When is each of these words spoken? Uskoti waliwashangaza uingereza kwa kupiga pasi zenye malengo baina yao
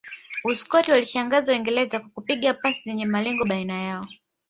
Uskoti 0.43 0.91
waliwashangaza 0.91 1.51
uingereza 1.53 1.99
kwa 1.99 2.09
kupiga 2.09 2.53
pasi 2.53 2.81
zenye 2.83 3.05
malengo 3.05 3.45
baina 3.45 3.81
yao 3.81 4.05